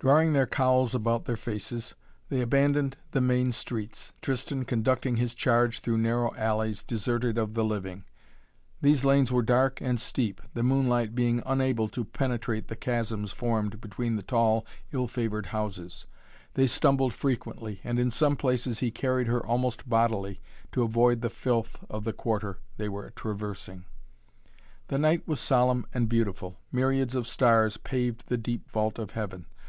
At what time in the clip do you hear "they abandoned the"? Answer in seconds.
2.30-3.20